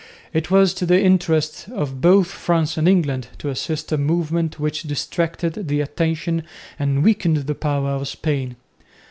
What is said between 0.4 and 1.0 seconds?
was to the